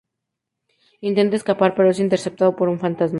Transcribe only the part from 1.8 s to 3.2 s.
es interceptado por un fantasma.